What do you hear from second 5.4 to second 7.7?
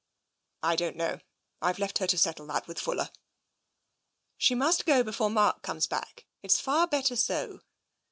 comes back. It's far better so."